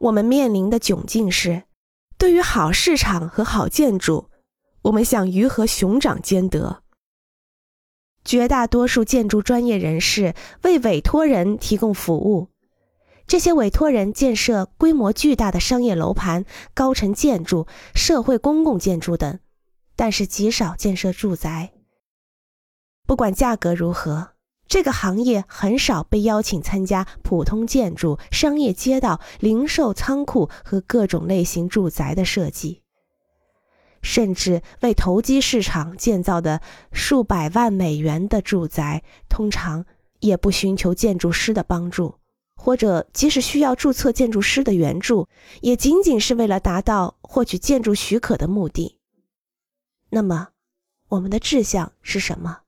[0.00, 1.64] 我们面临的窘境是，
[2.16, 4.30] 对于好市场和好建筑，
[4.82, 6.82] 我们想鱼和熊掌兼得。
[8.24, 12.48] 绝大多数建筑专业人士为委托人提供服务，
[13.26, 19.38] 这些委托人建设规模巨大的商业楼盘、高层建筑、社会公共建筑等，
[19.96, 21.72] 但是极少建设住宅。
[23.06, 24.30] 不管价格如何，
[24.70, 32.80] 这个行业很少被邀请参加普通建筑、商业街道、零售仓库和各种类型住宅的设计。
[34.00, 36.60] 甚至为投机市场建造的
[36.92, 39.84] 数百万美元的住宅，通常
[40.20, 42.14] 也不寻求建筑师的帮助，
[42.54, 45.28] 或者即使需要注册建筑师的援助，
[45.62, 49.00] 也仅仅是为了达到获取建筑许可的目的。
[50.10, 50.50] 那么，
[51.08, 52.60] 我们的志向是什么？